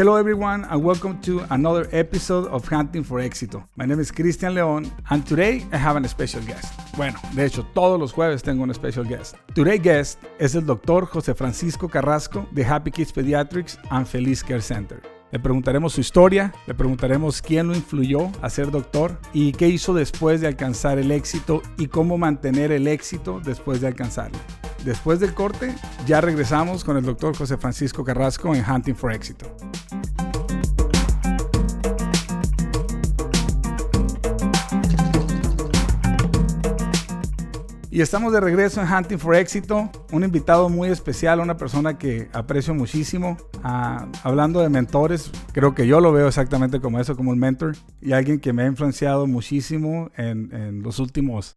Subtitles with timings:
[0.00, 3.68] Hello, everyone, and welcome to another episode of Hunting for Éxito.
[3.76, 6.72] My name is Cristian León, and today I have a special guest.
[6.96, 9.36] Bueno, de hecho, todos los jueves tengo un special guest.
[9.54, 14.62] Today's guest es el doctor José Francisco Carrasco de Happy Kids Pediatrics and Feliz Care
[14.62, 15.02] Center.
[15.32, 19.92] Le preguntaremos su historia, le preguntaremos quién lo influyó a ser doctor y qué hizo
[19.92, 24.38] después de alcanzar el éxito y cómo mantener el éxito después de alcanzarlo.
[24.84, 25.74] Después del corte,
[26.06, 29.46] ya regresamos con el doctor José Francisco Carrasco en Hunting for Éxito.
[37.92, 39.90] Y estamos de regreso en Hunting for Éxito.
[40.12, 43.36] Un invitado muy especial, una persona que aprecio muchísimo.
[43.64, 47.74] Ah, hablando de mentores, creo que yo lo veo exactamente como eso, como un mentor.
[48.00, 51.56] Y alguien que me ha influenciado muchísimo en, los últimos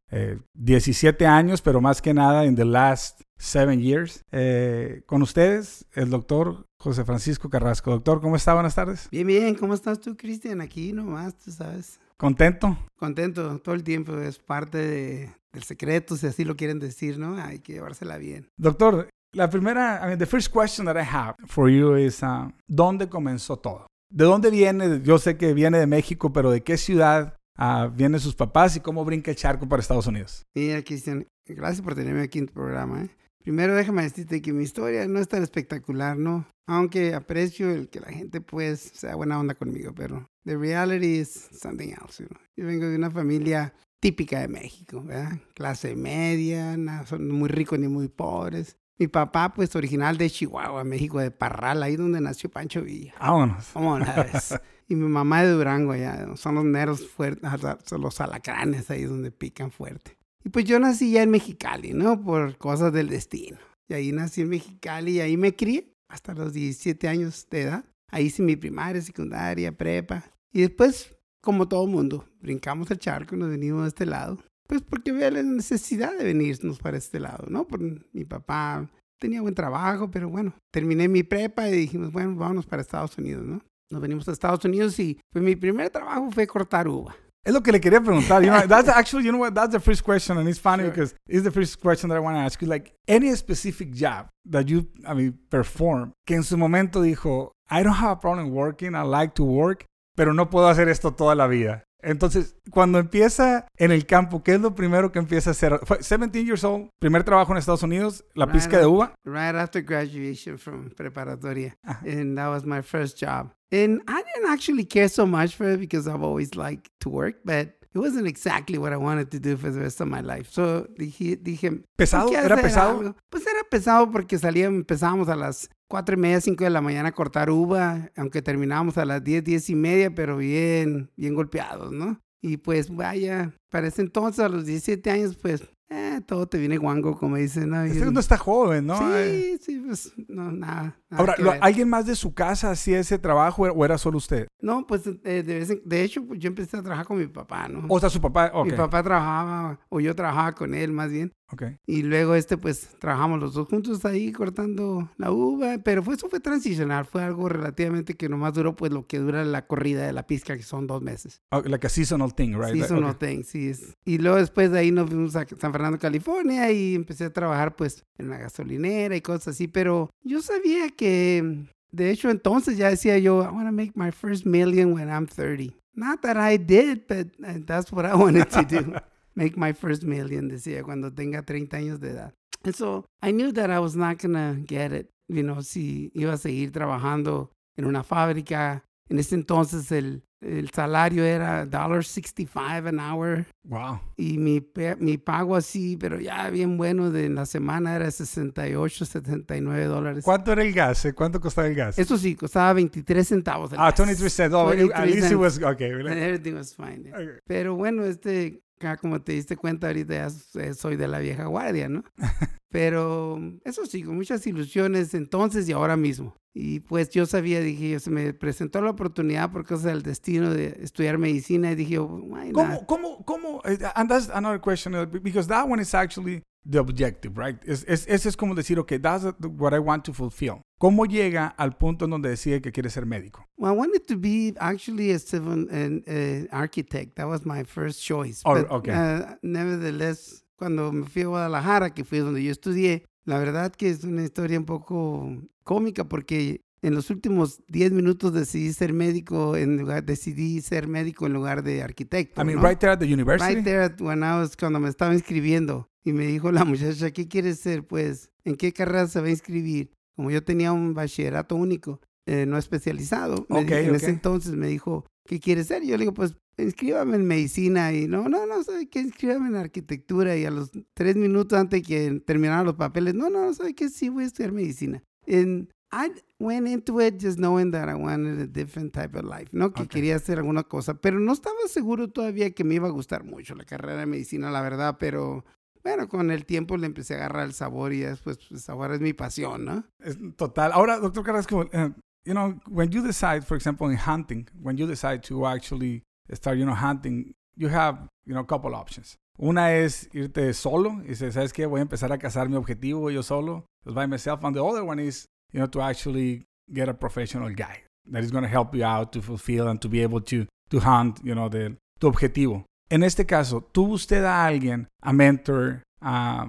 [0.55, 4.25] 17 eh, años, pero más que nada en the last seven years.
[4.31, 7.91] Eh, con ustedes, el doctor José Francisco Carrasco.
[7.91, 8.55] Doctor, ¿cómo está?
[8.55, 9.07] Buenas tardes.
[9.11, 9.53] Bien, bien.
[9.53, 10.61] ¿Cómo estás tú, Cristian?
[10.61, 11.99] Aquí nomás, tú sabes.
[12.17, 12.75] ¿Contento?
[12.95, 14.17] Contento, todo el tiempo.
[14.17, 17.37] Es parte de, del secreto, si así lo quieren decir, ¿no?
[17.37, 18.47] Hay que llevársela bien.
[18.57, 22.51] Doctor, la primera, I mean, the first question that I have for you is, uh,
[22.67, 23.87] ¿dónde comenzó todo?
[24.11, 25.01] ¿De dónde viene?
[25.03, 28.79] Yo sé que viene de México, pero ¿de qué ciudad uh, vienen sus papás y
[28.79, 30.43] cómo brinca el charco para Estados Unidos?
[30.55, 33.03] Mira, Cristian, gracias por tenerme aquí en tu programa.
[33.03, 33.09] ¿eh?
[33.43, 36.47] Primero déjame decirte que mi historia no es tan espectacular, ¿no?
[36.67, 41.49] Aunque aprecio el que la gente pues sea buena onda conmigo, pero the reality is
[41.51, 42.23] something else.
[42.55, 43.73] Yo vengo de una familia
[44.03, 45.39] típica de México, ¿verdad?
[45.53, 48.75] Clase media, no son muy ricos ni muy pobres.
[48.97, 53.13] Mi papá, pues original de Chihuahua, México, de Parral, ahí donde nació Pancho Villa.
[53.17, 53.65] Vámonos.
[53.73, 54.09] Vámonos.
[54.89, 57.49] y mi mamá de Durango, allá, son los neros fuertes,
[57.85, 60.17] son los alacranes ahí donde pican fuerte.
[60.43, 62.21] Y pues yo nací ya en Mexicali, ¿no?
[62.21, 63.57] Por cosas del destino.
[63.87, 67.85] Y ahí nací en Mexicali y ahí me crié hasta los 17 años de edad.
[68.09, 70.25] Ahí hice mi primaria, secundaria, prepa.
[70.51, 74.39] Y después, como todo mundo, brincamos el charco y nos venimos a este lado.
[74.65, 77.67] Pues porque había la necesidad de venirnos para este lado, ¿no?
[77.67, 78.89] Por mi papá
[79.19, 83.45] tenía buen trabajo, pero bueno, terminé mi prepa y dijimos, bueno, vámonos para Estados Unidos,
[83.45, 83.61] ¿no?
[83.91, 87.13] Nos venimos a Estados Unidos y pues mi primer trabajo fue cortar uva.
[87.45, 88.41] Es lo que le quería preguntar.
[88.41, 89.53] You know, that's actually, you know what?
[89.53, 92.37] That's the first question, and it's funny because it's the first question that I want
[92.37, 92.69] to ask you.
[92.69, 97.83] Like any specific job that you, I mean, perform, que en su momento dijo, I
[97.83, 99.83] don't have a problem working, I like to work,
[100.15, 101.83] pero no puedo hacer esto toda la vida.
[102.03, 105.79] Entonces, cuando empieza en el campo, ¿qué es lo primero que empieza a hacer?
[105.85, 109.15] Fue 17 years old, primer trabajo en Estados Unidos, la pizca de uva.
[109.23, 111.75] Right after graduation from preparatoria.
[112.05, 113.51] And that was my first job.
[113.71, 117.37] And I didn't actually care so much for it because I've always liked to work,
[117.45, 120.51] but it wasn't exactly what I wanted to do for the rest of my life.
[120.51, 122.31] So dije, dije ¿pesado?
[122.33, 123.15] ¿Era pesado?
[123.29, 127.09] Pues era pesado porque salíamos, empezábamos a las cuatro y media, cinco de la mañana
[127.09, 131.91] a cortar uva, aunque terminábamos a las diez, diez y media, pero bien, bien golpeados,
[131.91, 132.19] ¿no?
[132.41, 135.61] Y pues vaya, para ese entonces, a los 17 años, pues
[135.91, 137.69] eh, todo te viene guango, como dicen.
[137.69, 137.83] ¿no?
[137.83, 138.97] Este no está joven, ¿no?
[138.97, 140.99] Sí, sí, pues no, nada.
[141.11, 144.47] Ahora, ¿alguien más de su casa hacía ese trabajo o era solo usted?
[144.61, 147.85] No, pues eh, de, de, hecho yo empecé a trabajar con mi papá, ¿no?
[147.87, 148.65] O sea, su papá, ok.
[148.65, 151.31] Mi papá trabajaba, o yo trabajaba con él más bien.
[151.53, 151.77] Okay.
[151.85, 156.29] Y luego este, pues, trabajamos los dos juntos ahí cortando la uva, pero fue, eso
[156.29, 160.13] fue transicional, fue algo relativamente que nomás duró, pues, lo que dura la corrida de
[160.13, 161.41] la pizca, que son dos meses.
[161.51, 162.73] Oh, like a seasonal thing, right?
[162.73, 163.69] Seasonal thing, sí.
[163.69, 163.95] Es.
[164.05, 167.75] Y luego después de ahí nos fuimos a San Fernando, California, y empecé a trabajar,
[167.75, 172.89] pues, en la gasolinera y cosas así, pero yo sabía que, de hecho, entonces ya
[172.89, 175.75] decía yo, I want to make my first million when I'm 30.
[175.95, 178.93] Not that I did, but uh, that's what I wanted to do.
[179.35, 182.33] make my first million, decía, cuando tenga 30 años de edad.
[182.63, 186.33] And so I knew that I was not gonna get it, you know, si iba
[186.33, 188.83] a seguir trabajando en una fábrica.
[189.09, 193.45] En ese entonces el, el salario era $1.65 an hour.
[193.65, 193.99] Wow.
[194.15, 194.65] Y mi,
[194.99, 200.23] mi pago así, pero ya bien bueno, de la semana era 68, 79 dólares.
[200.23, 201.03] ¿Cuánto era el gas?
[201.05, 201.13] Eh?
[201.13, 201.99] ¿Cuánto costaba el gas?
[201.99, 203.71] Eso sí, costaba 23 centavos.
[203.77, 204.55] ah, 23 cents.
[204.55, 205.91] Oh, at least it was, okay.
[205.91, 207.11] Everything was fine.
[207.45, 208.61] Pero bueno, este,
[208.99, 212.03] como te diste cuenta ahorita ya soy de la vieja guardia, ¿no?
[212.69, 216.35] Pero eso sí, con muchas ilusiones entonces y ahora mismo.
[216.55, 220.77] Y pues yo sabía, dije, se me presentó la oportunidad por causa del destino de
[220.81, 222.53] estudiar medicina y dije, why not?
[222.53, 223.61] ¿Cómo, cómo, cómo?
[223.65, 227.57] Eh, and that's another question, uh, because that one is actually the objective, right?
[227.65, 229.25] Es, es, ese es como decir, okay, that's
[229.57, 230.61] what I want to fulfill.
[230.83, 233.47] ¿Cómo llega al punto en donde decide que quiere ser médico?
[233.55, 237.15] Well, I wanted to be actually a civil an, uh, architect.
[237.15, 238.41] That was my first choice.
[238.43, 238.91] Oh, But, okay.
[238.91, 243.87] Uh, nevertheless, cuando me fui a Guadalajara, que fue donde yo estudié, la verdad que
[243.89, 245.31] es una historia un poco
[245.63, 251.25] cómica porque en los últimos 10 minutos decidí ser médico en lugar, decidí ser médico
[251.27, 252.41] en lugar de arquitecto.
[252.41, 252.67] I mean, ¿no?
[252.67, 253.55] right there at the university.
[253.55, 255.87] Right there at- when I was- cuando me estaba inscribiendo.
[256.03, 257.87] Y me dijo la muchacha, ¿qué quieres ser?
[257.87, 259.89] Pues, ¿en qué carrera se va a inscribir?
[260.15, 263.45] Como yo tenía un bachillerato único, eh, no especializado.
[263.49, 265.83] me Ok, di- en ese entonces me dijo, ¿qué quieres ser?
[265.83, 267.91] Yo le digo, pues, inscríbame en medicina.
[267.93, 268.99] Y no, no, no, ¿sabe qué?
[269.01, 270.35] Inscríbame en arquitectura.
[270.37, 273.89] Y a los tres minutos antes que terminaran los papeles, no, no, ¿sabe qué?
[273.89, 275.03] Sí, voy a estudiar medicina.
[275.27, 279.49] And I went into it just knowing that I wanted a different type of life,
[279.51, 279.73] ¿no?
[279.73, 279.89] Que Ok.
[279.89, 283.53] quería hacer alguna cosa, pero no estaba seguro todavía que me iba a gustar mucho
[283.55, 285.45] la carrera de medicina, la verdad, pero
[285.83, 289.01] bueno, con el tiempo le empecé a agarrar el sabor y después, pues ahora es
[289.01, 289.83] mi pasión, ¿no?
[289.99, 290.71] Es total.
[290.71, 291.89] Ahora, doctor Carrasco, uh,
[292.25, 296.03] you know, when you decide, for example, in hunting, when you decide to actually
[296.33, 299.17] start, you know, hunting, you have, you know, a couple options.
[299.39, 301.65] Una es irte solo y dices, ¿sabes qué?
[301.65, 304.43] Voy a empezar a cazar mi objetivo yo solo, just by myself.
[304.43, 308.31] And the other one is, you know, to actually get a professional guy that is
[308.31, 311.33] going to help you out to fulfill and to be able to, to hunt, you
[311.33, 312.63] know, the, tu objetivo.
[312.89, 316.47] En este caso, ¿tuvo usted a alguien, a mentor, a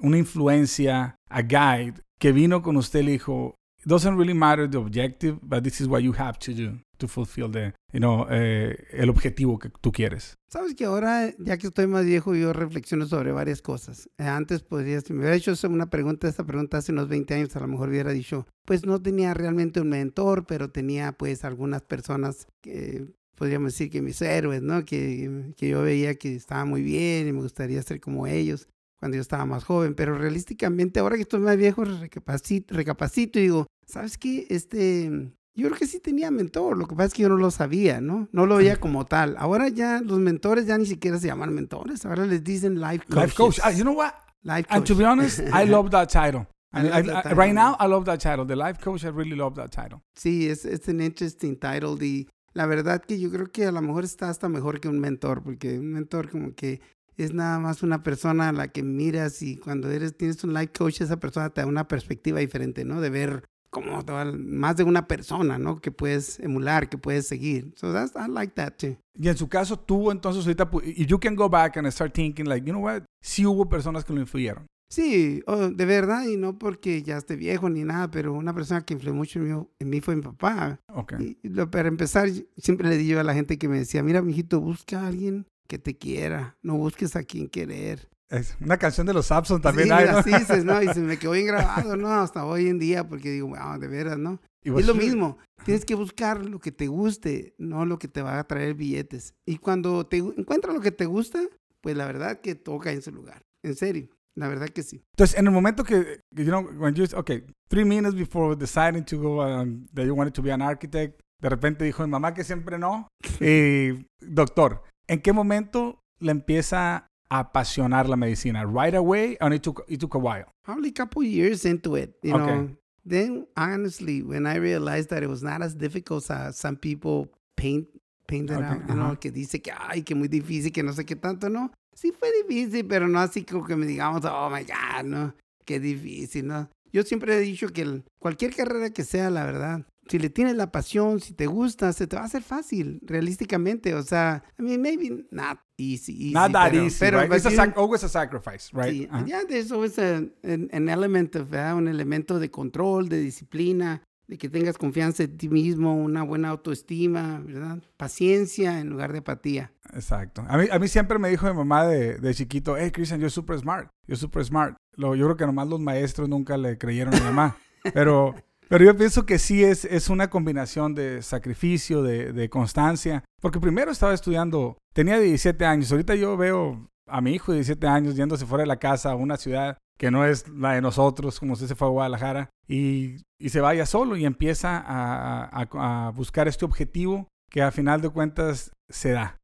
[0.00, 4.68] una influencia, a guide, que vino con usted y le dijo, it doesn't really matter
[4.68, 8.26] the objective, but this is what you have to do to fulfill the, you know,
[8.30, 10.34] eh, el objetivo que tú quieres?
[10.50, 14.08] Sabes que ahora, ya que estoy más viejo, yo reflexiono sobre varias cosas.
[14.18, 17.56] Eh, antes podría, si me hubiera hecho una pregunta, esta pregunta hace unos 20 años,
[17.56, 21.82] a lo mejor hubiera dicho, pues no tenía realmente un mentor, pero tenía pues algunas
[21.82, 23.06] personas que
[23.36, 24.84] podríamos decir que mis héroes, ¿no?
[24.84, 28.68] Que, que yo veía que estaban muy bien y me gustaría ser como ellos
[28.98, 33.42] cuando yo estaba más joven, pero realísticamente ahora que estoy más viejo recapacito, recapacito y
[33.42, 34.46] digo, ¿sabes qué?
[34.48, 35.10] Este,
[35.54, 38.00] yo creo que sí tenía mentor, lo que pasa es que yo no lo sabía,
[38.00, 38.28] ¿no?
[38.32, 39.36] No lo veía como tal.
[39.38, 43.22] Ahora ya los mentores ya ni siquiera se llaman mentores, ahora les dicen life coaches.
[43.24, 43.58] Life coach.
[43.62, 44.12] Ah, you know what?
[44.42, 44.98] Life And to coach.
[44.98, 46.46] be honest, I love that title.
[46.72, 47.38] I I mean, love I- that I- title.
[47.38, 48.46] right now, I love that title.
[48.46, 50.00] The life coach, I really love that title.
[50.14, 53.82] Sí, es, es un interesting title y la verdad que yo creo que a lo
[53.82, 56.80] mejor está hasta mejor que un mentor, porque un mentor como que
[57.18, 60.72] es nada más una persona a la que miras y cuando eres tienes un life
[60.72, 63.02] coach esa persona te da una perspectiva diferente, ¿no?
[63.02, 64.02] De ver como
[64.38, 65.82] más de una persona, ¿no?
[65.82, 67.74] Que puedes emular, que puedes seguir.
[67.76, 68.96] So that's, I like that too.
[69.14, 72.66] Y en su caso, tuvo entonces ahorita, you can go back and start thinking, like,
[72.66, 73.02] you know what?
[73.22, 74.66] Sí hubo personas que lo influyeron.
[74.88, 78.84] Sí, oh, de verdad, y no porque ya esté viejo ni nada, pero una persona
[78.84, 80.80] que influyó mucho en mí, en mí fue mi papá.
[80.88, 81.14] Ok.
[81.20, 84.22] Y lo- para empezar, siempre le di yo a la gente que me decía, mira,
[84.22, 88.08] mijito, busca a alguien que te quiera, no busques a quien querer.
[88.28, 90.18] Es una canción de los Sapson también sí, hay, ¿no?
[90.18, 90.82] así ¿no?
[90.82, 92.08] Y se me quedó bien grabado, ¿no?
[92.08, 94.40] Hasta hoy en día, porque digo, wow, de veras, ¿no?
[94.64, 98.22] Y es lo mismo, tienes que buscar lo que te guste, no lo que te
[98.22, 99.34] va a traer billetes.
[99.46, 101.40] Y cuando te encuentras lo que te gusta,
[101.80, 103.42] pues la verdad que toca en su lugar.
[103.62, 105.02] En serio, la verdad que sí.
[105.16, 109.18] Entonces, en el momento que, you know, when you, okay, three minutes before deciding to
[109.18, 112.44] go, um, that you wanted to be an architect, de repente dijo mi mamá que
[112.44, 113.08] siempre no.
[113.40, 118.64] Y, doctor, ¿en qué momento le empieza a apasionar la medicina?
[118.64, 120.46] Right away, or it took, it took a while?
[120.64, 122.44] probably a couple years into it, you Okay.
[122.44, 122.76] know.
[123.08, 127.86] Then honestly, when I realized that it was not as difficult as some people paint
[128.26, 129.20] paint it Okay, out, you know, ajá.
[129.20, 131.70] que dice que ay, que muy difícil, que no sé qué tanto, no.
[131.96, 135.34] Sí fue difícil, pero no así como que me digamos, oh my god, no,
[135.64, 136.68] qué difícil, no.
[136.92, 140.54] Yo siempre he dicho que el- cualquier carrera que sea, la verdad, si le tienes
[140.56, 143.94] la pasión, si te gusta, se te va a hacer fácil, realísticamente.
[143.94, 147.32] O sea, I mean, maybe not easy, easy Not that pero, easy, pero right?
[147.32, 148.92] It's a always a sacrifice, right?
[148.92, 149.26] Sí, Ajá.
[149.26, 151.76] yeah, there's always a, an, an element of, ¿verdad?
[151.76, 156.48] un elemento de control, de disciplina, de que tengas confianza en ti mismo, una buena
[156.48, 157.78] autoestima, ¿verdad?
[157.96, 159.72] Paciencia en lugar de apatía.
[159.94, 160.44] Exacto.
[160.48, 163.30] A mí, a mí siempre me dijo mi mamá de, de chiquito, hey, Christian, you're
[163.30, 163.88] super smart.
[164.06, 164.76] You're super smart.
[164.96, 167.56] Lo, yo creo que nomás los maestros nunca le creyeron a mi mamá.
[167.94, 168.34] Pero,
[168.68, 173.22] pero yo pienso que sí es, es una combinación de sacrificio, de, de constancia.
[173.40, 175.92] Porque primero estaba estudiando, tenía 17 años.
[175.92, 179.14] Ahorita yo veo a mi hijo de 17 años yéndose fuera de la casa a
[179.14, 183.22] una ciudad que no es la de nosotros, como usted se fue a Guadalajara, y,
[183.40, 188.00] y se vaya solo y empieza a, a- a buscar este objetivo que a final
[188.00, 189.36] de cuentas se da.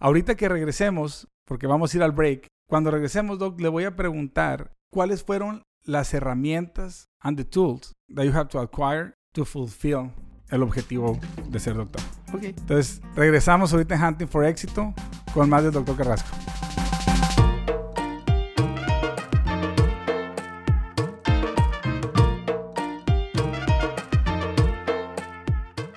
[0.00, 3.96] Ahorita que regresemos, porque vamos a ir al break, cuando regresemos, Doc, le voy a
[3.96, 10.12] preguntar cuáles fueron las herramientas and the tools that you have to acquire to fulfill
[10.50, 12.02] el objetivo de ser doctor.
[12.32, 12.42] Ok.
[12.44, 14.94] Entonces, regresamos ahorita en Hunting for Éxito
[15.34, 16.28] con más del doctor Carrasco.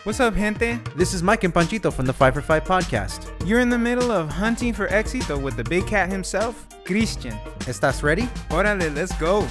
[0.04, 0.80] What's up, gente?
[0.96, 3.30] This is Mike and Panchito from the Five for Five podcast.
[3.46, 7.38] You're in the middle of hunting for éxito with the big cat himself, Christian.
[7.68, 8.28] ¿Estás ready?
[8.50, 9.46] Órale, let's go.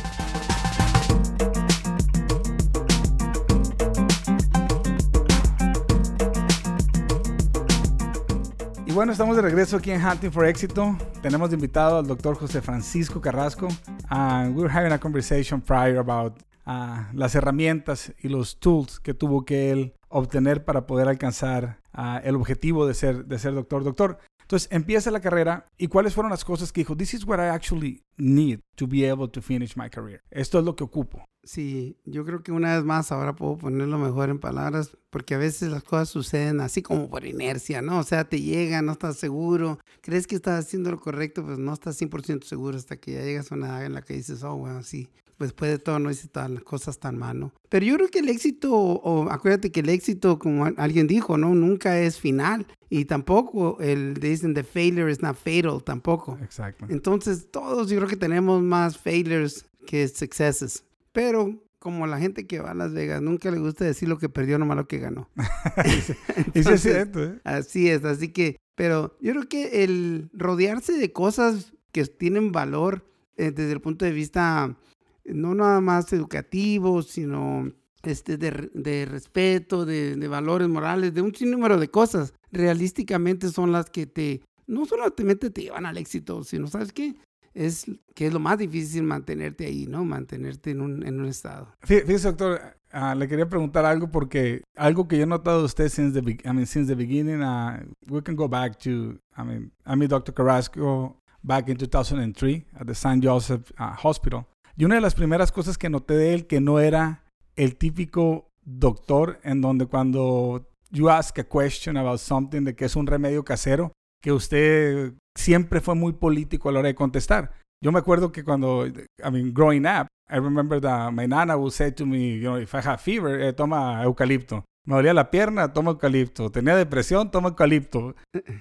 [8.84, 10.98] Y bueno, estamos de regreso aquí en Hunting for Éxito.
[11.22, 13.68] Tenemos de invitado al doctor José Francisco Carrasco.
[14.10, 19.14] And we were having a conversation prior about uh, las herramientas y los tools que
[19.14, 23.82] tuvo que él obtener para poder alcanzar uh, el objetivo de ser, de ser doctor.
[23.84, 27.38] Doctor, entonces empieza la carrera y cuáles fueron las cosas que dijo, this is what
[27.38, 30.20] I actually need to be able to finish my career.
[30.30, 31.24] Esto es lo que ocupo.
[31.42, 35.38] Sí, yo creo que una vez más ahora puedo ponerlo mejor en palabras, porque a
[35.38, 37.98] veces las cosas suceden así como por inercia, ¿no?
[37.98, 41.72] O sea, te llega, no estás seguro, crees que estás haciendo lo correcto, pues no
[41.72, 44.56] estás 100% seguro hasta que ya llegas a una edad en la que dices, oh,
[44.56, 45.08] bueno, sí,
[45.40, 47.54] pues después de todo no hice tan, cosas tan mal, ¿no?
[47.70, 51.54] Pero yo creo que el éxito, o acuérdate que el éxito, como alguien dijo, ¿no?
[51.54, 52.66] Nunca es final.
[52.90, 56.36] Y tampoco el dicen the failure is not fatal, tampoco.
[56.42, 56.84] Exacto.
[56.90, 60.84] Entonces, todos yo creo que tenemos más failures que successes.
[61.12, 64.28] Pero como la gente que va a Las Vegas, nunca le gusta decir lo que
[64.28, 65.28] perdió, nomás lo que ganó.
[66.54, 67.40] Eso es cierto, ¿eh?
[67.42, 73.06] Así es, así que, pero yo creo que el rodearse de cosas que tienen valor
[73.36, 74.76] eh, desde el punto de vista
[75.24, 81.34] no nada más educativo, sino este, de, de respeto, de, de, valores morales, de un
[81.34, 86.66] sinnúmero de cosas, realísticamente son las que te, no solamente te llevan al éxito, sino,
[86.66, 87.16] ¿sabes qué?
[87.54, 90.04] Es que es lo más difícil mantenerte ahí, ¿no?
[90.04, 91.68] Mantenerte en un, en un estado.
[91.82, 92.60] Fíjese, doctor,
[92.94, 96.30] uh, le quería preguntar algo porque algo que yo he notado de usted since the,
[96.44, 100.10] I mean, since the beginning, uh, we can go back to, I mean, I met
[100.10, 100.32] Dr.
[100.32, 103.22] Carrasco back in 2003 at the St.
[103.22, 104.46] Joseph uh, Hospital.
[104.76, 107.24] Y una de las primeras cosas que noté de él que no era
[107.56, 112.96] el típico doctor en donde cuando you ask a question about something de que es
[112.96, 117.52] un remedio casero, que usted siempre fue muy político a la hora de contestar.
[117.82, 121.72] Yo me acuerdo que cuando, I mean, growing up, I remember that my nana would
[121.72, 124.64] say to me, you know, if I have fever, eh, toma eucalipto.
[124.86, 126.50] Me dolía la pierna, toma eucalipto.
[126.50, 128.14] Tenía depresión, toma eucalipto.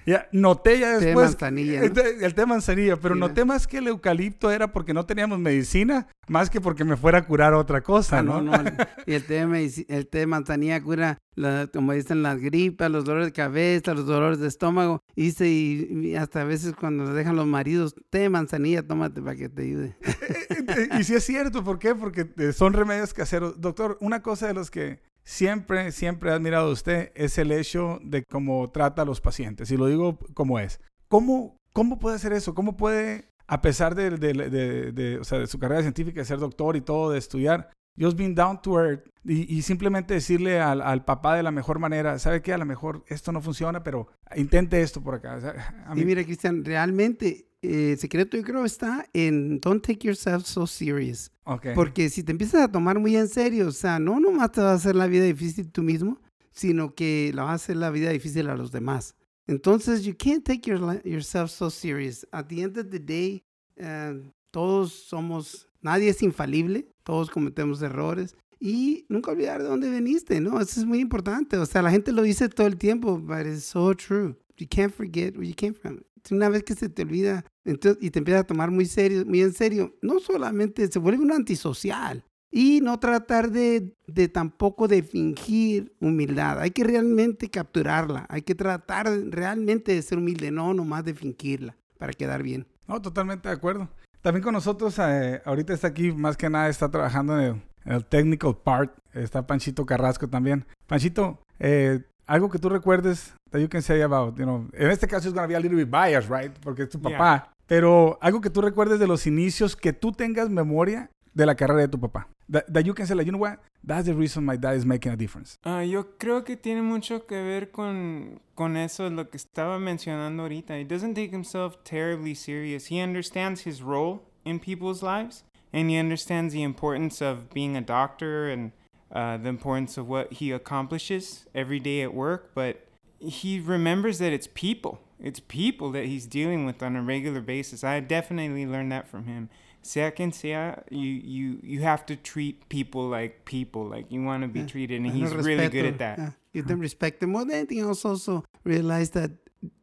[0.06, 1.30] Ya, noté ya después.
[1.30, 1.86] manzanilla, ¿no?
[1.86, 3.28] el, el, té manzanilla, pero Mira.
[3.28, 7.18] noté más que el eucalipto era porque no teníamos medicina, más que porque me fuera
[7.18, 8.42] a curar otra cosa, Ah, ¿no?
[8.42, 8.70] no, no.
[9.06, 12.90] Y el té, de medici- el té de manzanilla cura, la- como dicen, las gripas,
[12.90, 15.00] los dolores de cabeza, los dolores de estómago.
[15.16, 18.86] Y, dice, y, y hasta a veces cuando le dejan los maridos, té de manzanilla,
[18.86, 19.96] tómate para que te ayude.
[21.00, 21.94] y sí es cierto, ¿por qué?
[21.94, 23.58] Porque eh, son remedios caseros.
[23.60, 27.98] Doctor, una cosa de los que siempre, siempre he admirado de usted es el hecho
[28.02, 29.70] de cómo trata a los pacientes.
[29.70, 30.80] Y lo digo como es.
[31.08, 32.54] ¿Cómo, cómo puede hacer eso?
[32.54, 36.24] ¿Cómo puede, a pesar de, de, de- de- o sea, de su carrera científica, de
[36.26, 40.60] ser doctor y todo, de estudiar, just being down to earth y, y simplemente decirle
[40.60, 42.52] al, al papá de la mejor manera, ¿sabe qué?
[42.54, 45.34] A lo mejor esto no funciona, pero intente esto por acá.
[45.34, 49.84] O sea, a Y mí- mira, Cristian, realmente eh, secreto yo creo está en don't
[49.84, 51.30] take yourself so serious.
[51.44, 51.68] ok.
[51.74, 54.72] Porque si te empiezas a tomar muy en serio, o sea, no nomás te va
[54.72, 56.20] a hacer la vida difícil tú mismo,
[56.52, 59.14] sino que la va a hacer la vida difícil a los demás.
[59.46, 62.26] Entonces, you can't take your, yourself so serious.
[62.30, 63.42] At the end of the day,
[63.76, 68.36] eh, todos somos, nadie es infalible, todos cometemos errores.
[68.60, 70.60] Y nunca olvidar de dónde veniste, ¿no?
[70.60, 71.56] Eso es muy importante.
[71.56, 74.36] O sea, la gente lo dice todo el tiempo, but it's so true.
[74.58, 76.00] You can't forget where you came from.
[76.30, 79.42] Una vez que se te olvida entonces, y te empiezas a tomar muy, serio, muy
[79.42, 82.24] en serio, no solamente se vuelve un antisocial.
[82.52, 86.58] Y no tratar de, de tampoco de fingir humildad.
[86.58, 88.26] Hay que realmente capturarla.
[88.28, 92.66] Hay que tratar realmente de ser humilde, no nomás de fingirla para quedar bien.
[92.88, 93.88] No, totalmente de acuerdo.
[94.20, 98.56] También con nosotros, eh, ahorita está aquí, más que nada está trabajando en el, technical
[98.56, 98.98] part.
[99.12, 100.66] Está Panchito Carrasco también.
[100.86, 105.08] Panchito, eh, algo que tú recuerdes that you can say about, you know, en este
[105.08, 106.52] caso es going to be a little bit biased, right?
[106.62, 107.18] Porque es tu Yeah.
[107.18, 107.52] papá.
[107.66, 111.80] Pero algo que tú recuerdes de los inicios, que tú tengas memoria de la carrera
[111.80, 112.28] de tu papá.
[112.50, 113.58] That, that you can say, like, you know what?
[113.84, 115.56] That's the reason my dad is making a difference.
[115.64, 120.42] Ah, yo creo que tiene mucho que ver con, con eso, lo que estaba mencionando
[120.42, 120.76] ahorita.
[120.78, 122.90] He doesn't take himself terribly serious.
[122.90, 127.80] He understands his role in people's lives, and he understands the importance of being a
[127.80, 128.72] doctor and
[129.12, 132.50] uh, the importance of what he accomplishes every day at work.
[132.54, 132.86] But
[133.18, 135.00] he remembers that it's people.
[135.22, 137.84] It's people that he's dealing with on a regular basis.
[137.84, 139.50] I definitely learned that from him.
[139.82, 140.50] Quien sea,
[140.90, 144.66] you, you, you have to treat people like people, like you want to be Yeah.
[144.66, 146.18] treated, and he's really good respeto, at that.
[146.18, 146.30] yeah.
[146.52, 147.22] Give them respect.
[147.22, 149.30] And more than anything else, also realize that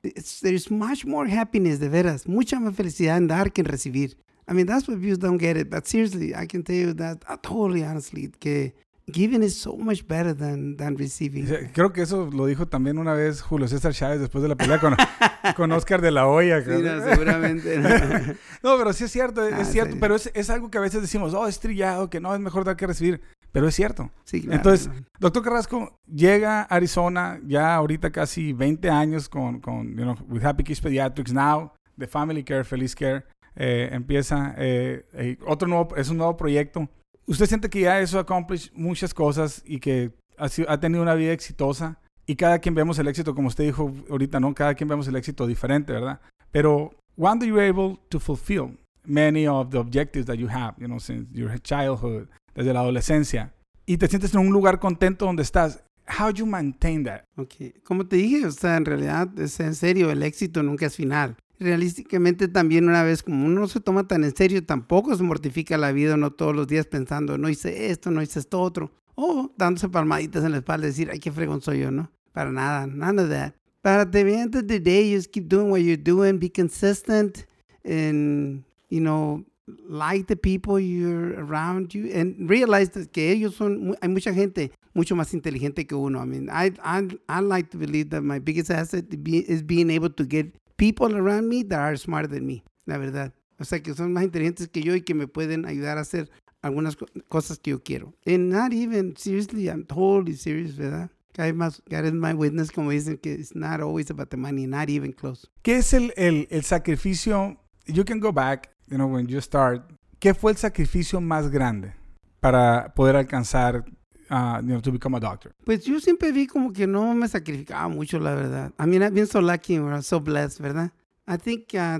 [0.03, 4.15] it's, there's much more happiness, de veras, mucha más felicidad en dar que en recibir.
[4.48, 5.69] I mean, that's what views don't get it.
[5.69, 8.74] But seriously, I can tell you that uh, totally honestly, que
[9.12, 11.48] giving is so much better than, than receiving.
[11.48, 14.56] Sea, Creo que eso lo dijo también una vez Julio César Chávez después de la
[14.56, 14.96] pelea con,
[15.56, 16.62] con Oscar de la Hoya.
[16.64, 17.82] Sí, no, seguramente.
[18.64, 19.98] No, pero sí es cierto, es Ah, cierto, sí.
[20.02, 22.64] pero es, es algo que a veces decimos, oh, es trillado, que no, es mejor
[22.66, 23.22] dar que recibir.
[23.52, 24.10] pero es cierto.
[24.24, 24.56] Sí, claro.
[24.58, 30.16] Entonces, Doctor Carrasco llega a Arizona ya ahorita casi 20 años con, con you know,
[30.28, 35.68] with Happy Kids Pediatrics now, the Family Care, Feliz Care, eh, empieza eh, eh, otro
[35.68, 36.90] nuevo, es un nuevo proyecto.
[37.27, 41.13] ¿Usted siente que ya eso accomplish muchas cosas y que ha, sido- ha tenido una
[41.15, 42.00] vida exitosa?
[42.25, 44.53] Y cada quien vemos el éxito, como usted dijo ahorita, ¿no?
[44.53, 46.19] Cada quien vemos el éxito diferente, ¿verdad?
[46.51, 51.00] Pero, when you able to fulfill many of the objectives that you have, you know,
[51.00, 53.53] since your childhood, desde la adolescencia,
[53.86, 55.84] y te sientes en un lugar contento donde estás,
[56.19, 57.24] how you maintain that?
[57.38, 60.96] Ok, como te dije, o sea, en realidad, es en serio, el éxito nunca es
[60.96, 61.36] final.
[61.60, 65.78] Realísticamente también una vez, como uno no se toma tan en serio, tampoco se mortifica
[65.78, 69.52] la vida, no todos los días pensando, no hice esto, no hice esto otro, o
[69.58, 72.12] dándose palmaditas en la espalda decir, ay, qué fregón soy yo, ¿no?
[72.32, 73.56] Para nada, none of that.
[73.84, 77.48] But at the end of the day, just keep doing what you're doing, be consistent,
[77.84, 79.44] and, you know,
[79.88, 84.72] like the people you're around you, and realize that que ellos son, hay mucha gente
[84.94, 86.22] mucho más inteligente que uno.
[86.22, 90.10] I mean, I, I, I like to believe that my biggest asset is being able
[90.10, 93.34] to get people around me that are smarter than me, la verdad.
[93.60, 96.29] O sea, que son más inteligentes que yo y que me pueden ayudar a hacer
[96.62, 98.13] algunas co- cosas que yo quiero.
[98.25, 101.10] And not even, seriously, I'm totally serious, ¿verdad?
[101.36, 104.65] God is God is my witness, como dicen, que it's not always about the money,
[104.65, 105.48] not even close.
[105.62, 107.57] ¿Qué es el, el, el sacrificio?
[107.86, 109.84] You can go back, you know, when you start.
[110.19, 111.93] ¿Qué fue el sacrificio más grande
[112.39, 113.86] para poder alcanzar,
[114.29, 115.53] uh, you know, to become a doctor?
[115.65, 118.72] Pues yo siempre vi como que no me sacrificaba mucho, la verdad.
[118.79, 120.91] I mean, I've been so lucky so blessed, ¿verdad?
[121.27, 122.00] I think uh,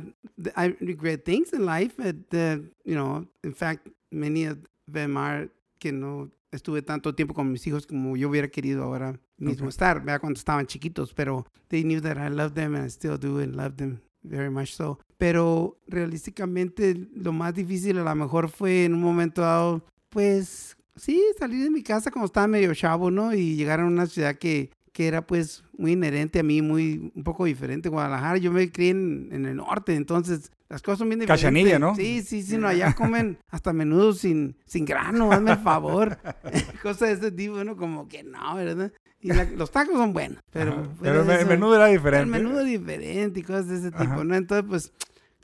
[0.56, 4.58] I regret things in life that, uh, you know, in fact, many of
[4.88, 9.20] them are que no estuve tanto tiempo con mis hijos como yo hubiera querido ahora
[9.38, 9.70] mismo Okay.
[9.70, 10.22] estar, ¿verdad?
[10.22, 13.56] Cuando estaban chiquitos, pero they knew that I loved them and I still do and
[13.56, 14.98] love them very much so.
[15.18, 21.22] Pero realísticamente lo más difícil a lo mejor fue en un momento dado, pues sí,
[21.40, 23.34] salir de mi casa cuando estaba medio chavo, ¿no?
[23.34, 27.24] Y llegar a una ciudad que, que era pues muy inherente a mí, muy un
[27.24, 27.90] poco diferente.
[27.90, 31.44] Guadalajara, yo me crié en, en el norte, entonces las cosas son bien diferentes.
[31.44, 31.96] Cachanilla, ¿no?
[31.96, 36.18] Sí, sí, sí, no, allá comen hasta menudo sin, sin grano, hazme el favor.
[36.84, 37.78] Cosas de ese tipo, ¿no?
[37.78, 38.92] Como que no, ¿verdad?
[39.22, 40.74] Y la- los tacos son buenos, pero...
[40.74, 40.84] Ajá.
[40.98, 42.24] fuera Pero el menú era diferente.
[42.24, 44.24] el menú es diferente y cosas de ese tipo, Ajá.
[44.24, 44.36] ¿no?
[44.36, 44.92] Entonces, pues,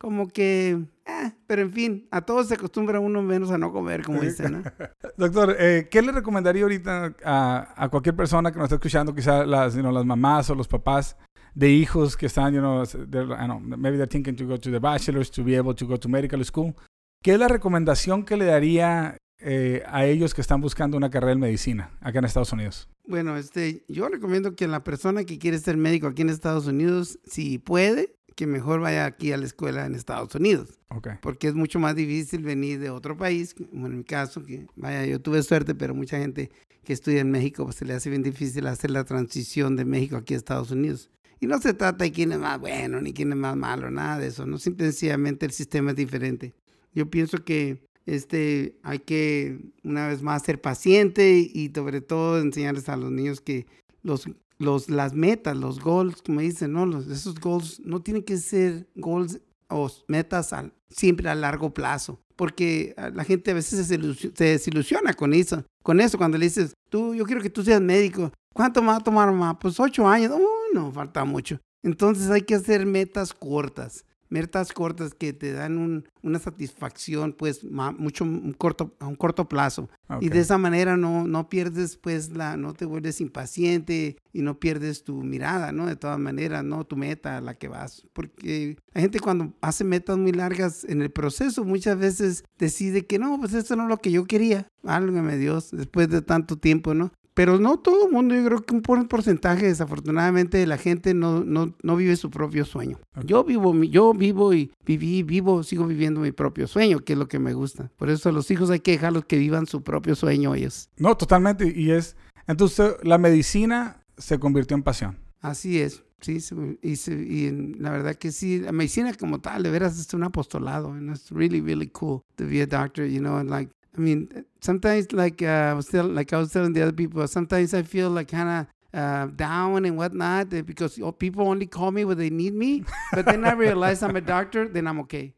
[0.03, 0.71] como que,
[1.05, 4.51] eh, pero en fin, a todos se acostumbra uno menos a no comer, como dicen,
[4.51, 4.63] ¿no?
[5.17, 9.47] Doctor, eh, ¿qué le recomendaría ahorita a, a cualquier persona que nos está escuchando, quizás
[9.47, 11.15] las, you know, las mamás o los papás
[11.55, 14.57] de hijos que están, you know, they're, I don't know, maybe they're thinking to go
[14.57, 16.75] to the bachelor's, to be able to go to medical school?
[17.23, 21.31] ¿Qué es la recomendación que le daría eh, a ellos que están buscando una carrera
[21.31, 22.89] en medicina acá en Estados Unidos?
[23.07, 27.19] Bueno, este, yo recomiendo que la persona que quiere ser médico aquí en Estados Unidos,
[27.23, 30.79] si puede, que mejor vaya aquí a la escuela en Estados Unidos.
[30.89, 31.07] Ok.
[31.21, 35.05] porque es mucho más difícil venir de otro país, como en mi caso, que vaya,
[35.07, 36.51] yo tuve suerte, pero mucha gente
[36.83, 40.17] que estudia en México pues, se le hace bien difícil hacer la transición de México
[40.17, 41.09] aquí a Estados Unidos.
[41.39, 44.19] Y no se trata de quién es más bueno ni quién es más malo, nada
[44.19, 46.53] de eso, no simple y sencillamente el sistema es diferente.
[46.93, 52.87] Yo pienso que este, hay que una vez más ser paciente y sobre todo enseñarles
[52.89, 53.65] a los niños que
[54.03, 54.27] los,
[54.59, 56.85] los, las metas, los goals, como dicen, ¿no?
[56.85, 59.39] Los, esos goals no tienen que ser goals
[59.69, 62.19] o metas al- siempre a largo plazo.
[62.35, 65.63] Porque la gente a veces se, desilu- se desilusiona con eso.
[65.83, 68.31] Con eso, cuando le dices, tú, yo quiero que tú seas médico.
[68.53, 69.57] ¿Cuánto me va a tomar, mamá?
[69.59, 70.31] Pues ocho años.
[70.35, 71.59] Oh, no, falta mucho.
[71.83, 74.05] Entonces hay que hacer metas cortas.
[74.33, 79.15] Metas cortas que te dan un- una satisfacción, pues, ma- mucho un corto, a un
[79.15, 79.89] corto plazo.
[80.21, 80.33] Y ok.
[80.33, 85.03] de esa manera no, no pierdes, pues, la, no te vuelves impaciente y no pierdes
[85.03, 85.85] tu mirada, ¿no?
[85.85, 86.83] De todas maneras, ¿no?
[86.83, 88.07] Tu meta a la que vas.
[88.13, 93.19] Porque la gente cuando hace metas muy largas en el proceso, muchas veces decide que
[93.19, 94.67] no, pues eso no es lo que yo quería.
[94.81, 97.11] Válgame Dios, después de tanto tiempo, ¿no?
[97.35, 101.13] Pero no todo el mundo, yo creo que un por- porcentaje, desafortunadamente, de la gente
[101.13, 102.99] no, no, no vive su propio sueño.
[103.15, 103.25] Ok.
[103.25, 107.19] Yo vivo, mi- yo vivo y viví, vivo, sigo viviendo mi propio sueño, que es
[107.19, 107.91] lo que me gusta.
[107.97, 110.89] Por eso a los hijos hay que dejarlos que vivan su propio sueño ellos.
[110.97, 111.71] No, totalmente.
[111.75, 112.15] Y es,
[112.47, 115.17] entonces la medicina se convirtió en pasión.
[115.41, 116.37] Así es, sí,
[116.81, 120.91] y, y la verdad que sí, la medicina como tal, de veras es un apostolado,
[120.91, 124.45] and it's really, really cool to be a doctor, you know, and like, I mean,
[124.61, 127.83] sometimes like, uh, I was tell, like I was telling the other people, sometimes I
[127.83, 132.17] feel like kind of uh, down and whatnot eh, because people only call me when
[132.17, 135.33] they need me, but then I realize I'm a doctor, then I'm okay.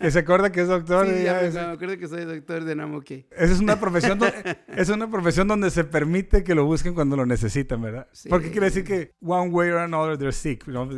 [0.00, 1.06] Que se acuerda que es doctor.
[1.06, 3.26] Sí, ya me, acuerdo que soy doctor de Namoke.
[3.30, 4.26] esa es una profesión do-
[4.76, 8.06] es una profesión donde se permite que lo busquen cuando lo necesitan, ¿verdad?
[8.12, 8.28] Sí.
[8.28, 10.88] Porque quiere decir que one way or another they're sick, ¿no?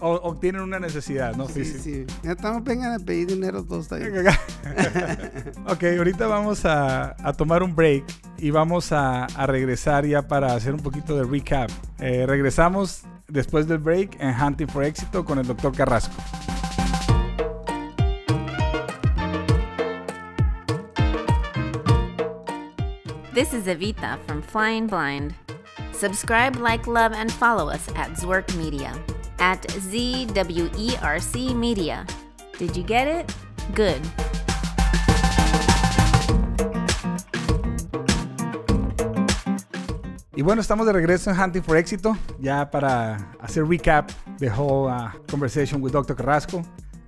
[0.00, 1.46] O, o tienen una necesidad, ¿no?
[1.46, 1.82] Sí, Física.
[1.82, 2.06] sí.
[2.22, 4.12] Ya estamos, vengan a pedir dinero todos también.
[5.66, 8.04] ok, ahorita vamos a, a tomar un break
[8.38, 11.70] y vamos a, a regresar ya para hacer un poquito de recap.
[12.00, 16.14] Eh, regresamos después del break en Hunting for Éxito con el doctor Carrasco.
[23.32, 25.34] This is Evita from Flying Blind.
[25.92, 28.92] Subscribe, like, love, and follow us at Zwerk Media
[29.38, 32.06] at ZWERC Media.
[32.58, 33.34] Did you get it?
[33.74, 34.02] Good.
[40.36, 44.88] Y bueno, estamos de regreso en Hunting for Éxito, ya para hacer recap the whole
[44.88, 46.14] uh, conversation with Dr.
[46.14, 46.62] Carrasco.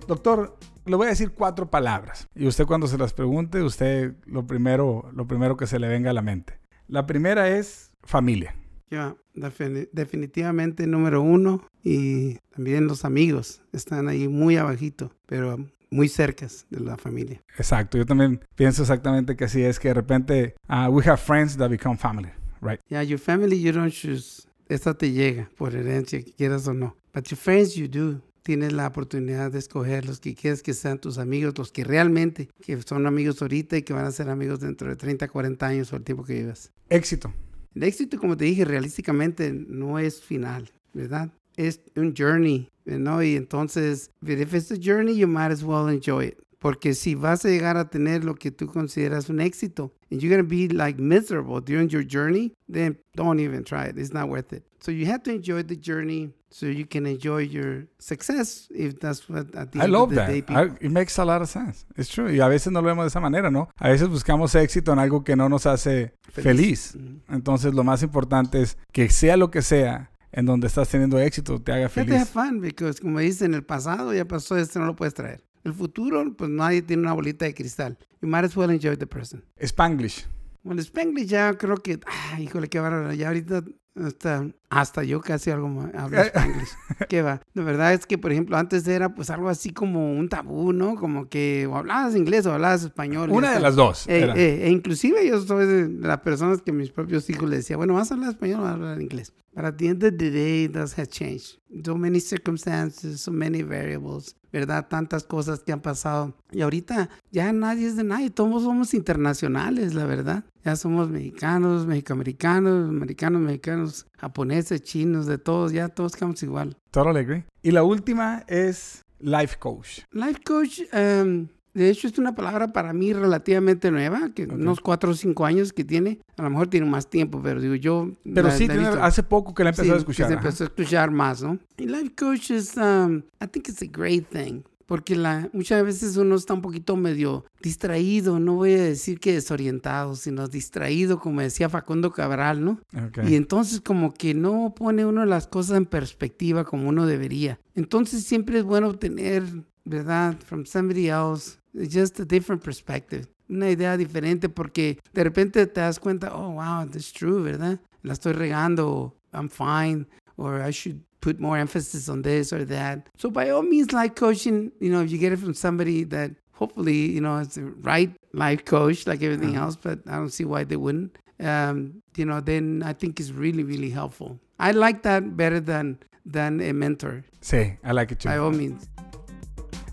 [0.07, 0.51] Doctor,
[0.85, 5.09] le voy a decir cuatro palabras y usted cuando se las pregunte, usted lo primero,
[5.13, 6.59] lo primero que se le venga a la mente.
[6.87, 8.55] La primera es familia.
[8.91, 11.67] Ya, defini- definitivamente número uno.
[11.83, 15.57] Y también los amigos están ahí muy abajito, pero
[15.89, 17.41] muy cercas de la familia.
[17.57, 21.57] Exacto, yo también pienso exactamente que así es, que de repente uh, we have friends
[21.57, 22.29] that become family,
[22.61, 22.79] right?
[22.87, 24.47] Yeah, your family you don't choose.
[24.67, 26.95] Esta te llega por herencia, que quieras o no.
[27.13, 28.21] But your friends you do.
[28.45, 32.47] Tienes la oportunidad de escoger los que quieres que sean tus amigos, los que realmente
[32.61, 35.91] que son amigos ahorita y que van a ser amigos dentro de 30, 40 años
[35.91, 36.71] o el tiempo que vivas.
[36.87, 37.33] Éxito.
[37.73, 41.31] El éxito, como te dije, realísticamente no es final, ¿verdad?
[41.57, 43.23] Es un journey, ¿no?
[43.23, 46.37] Y entonces, if it's a journey, you might as well enjoy it.
[46.65, 50.35] Porque si vas a llegar a tener lo que tú consideras un éxito, and you're
[50.35, 53.99] going to be like miserable during your journey, then don't even try it.
[53.99, 54.63] It's not worth it.
[54.79, 59.29] So you have to enjoy the journey so you can enjoy your success if that's
[59.29, 60.27] what at the I end love of the that.
[60.27, 61.85] day people I- it makes a lot of sense.
[61.97, 62.31] It's true.
[62.33, 63.69] Y a veces no lo vemos de esa manera, ¿no?
[63.77, 66.95] A veces buscamos éxito en algo que no nos hace feliz.
[66.95, 67.33] Mm.
[67.35, 71.61] Entonces, lo más importante es que sea lo que sea en donde estás teniendo éxito,
[71.61, 72.29] te haga You have to have feliz.
[72.49, 75.43] fun, because como dice, en el pasado ya pasó, este no lo puedes traer.
[75.65, 77.97] El futuro, pues nadie tiene una bolita de cristal.
[78.21, 79.43] You might as well enjoy the present.
[79.59, 80.27] Spanglish.
[80.61, 83.11] Bueno, Spanglish ya creo que, ah, híjole, qué bárbaro.
[83.13, 83.63] Ya ahorita
[83.95, 86.69] hasta, hasta yo casi algo hablo Spanglish.
[87.09, 87.41] ¿Qué va?
[87.55, 90.95] La verdad es que, por ejemplo, antes era pues algo así como un tabú, ¿no?
[90.95, 93.31] Como que o hablabas inglés o hablabas español.
[93.31, 94.07] Una de las dos.
[94.07, 97.75] Eh, eh, e inclusive yo soy de las personas que mis propios hijos les decía,
[97.75, 99.33] bueno, vas a hablar español o vas a hablar inglés.
[99.55, 101.59] But at the end of the day, that has changed.
[101.85, 104.87] So many circumstances, so many variables, ¿verdad?
[104.89, 106.33] Tantas cosas que han pasado.
[106.51, 110.43] Y ahorita ya nadie es de nadie, todos somos internacionales, la verdad.
[110.65, 116.75] Ya somos mexicanos, mexicoamericanos, americanos, mexicanos, japoneses, chinos, de todos, ya todos quedamos igual.
[116.91, 117.45] Totally agree.
[117.63, 120.01] Y la última es life coach.
[120.11, 125.11] Life coach, em, de hecho, es una palabra para mí relativamente nueva, que unos cuatro
[125.11, 126.19] o cinco años que tiene.
[126.37, 128.09] A lo mejor tiene más tiempo, pero digo yo.
[128.23, 130.27] Pero la- sí, la tiene- hace poco que la empezó Sí, a que escuchar.
[130.27, 130.41] se ajá.
[130.41, 131.59] empezó a escuchar más, ¿no?
[131.77, 134.61] Y life coach es, um, I think it's a great thing.
[134.87, 139.33] Porque la, muchas veces uno está un poquito medio distraído, no voy a decir que
[139.33, 142.79] desorientado, sino distraído, como decía Facundo Cabral, ¿no?
[143.07, 143.27] Ok.
[143.27, 147.59] Y entonces como que no pone uno las cosas en perspectiva como uno debería.
[147.73, 149.43] Entonces siempre es bueno tener,
[149.85, 150.35] ¿verdad?
[150.45, 151.57] From somebody else,
[151.89, 153.27] just a different perspective.
[153.49, 157.79] Una idea diferente porque de repente te das cuenta, oh, wow, that's true, ¿verdad?
[158.03, 160.07] La estoy regando, I'm fine,
[160.37, 163.07] or I should put more emphasis on this or that.
[163.17, 166.31] So by all means, life coaching, you know, if you get it from somebody that
[166.53, 170.45] hopefully, you know, is the right life coach like everything else, but I don't see
[170.45, 174.39] why they wouldn't um, you know, then I think it's really, really helpful.
[174.59, 178.29] I like that better than than a mentor, Sí, I like it too.
[178.29, 178.87] by all means.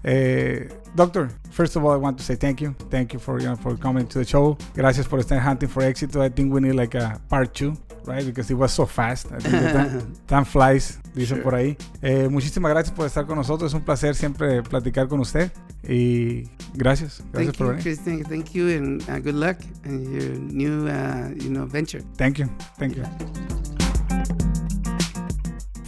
[0.04, 2.74] Eh, doctor, first of all, I want to say thank you.
[2.90, 4.56] Thank you for you know, for coming to the show.
[4.74, 6.22] Gracias por estar hunting for éxito.
[6.22, 8.24] I think we need like a part two, right?
[8.26, 9.26] Because it was so fast.
[9.32, 11.42] I think flies, dicen Sure.
[11.42, 11.76] por ahí.
[12.02, 13.70] Eh, muchísimas gracias por estar con nosotros.
[13.70, 15.50] Es un placer siempre platicar con usted.
[15.88, 17.22] Y gracias.
[17.32, 17.82] Gracias Thank por you, venir.
[17.82, 18.24] Christian.
[18.24, 22.02] Thank you, and uh, good luck in your new, uh, you know, venture.
[22.16, 22.48] Thank you.
[22.78, 23.04] Thank you.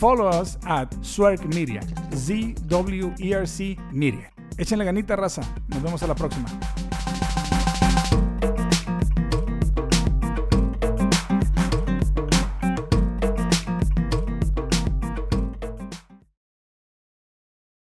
[0.04, 1.80] Follow us at Zwerk Media.
[2.12, 4.30] Z W E R C Media.
[4.58, 5.40] Échenle ganita, raza.
[5.68, 6.46] Nos vemos a la próxima.